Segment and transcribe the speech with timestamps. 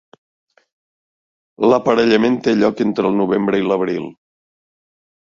[1.71, 4.09] L'aparellament té lloc entre el novembre i l'abril.